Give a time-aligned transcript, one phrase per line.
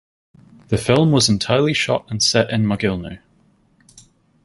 [0.69, 3.19] The film was entirely shot and set in Mogilno.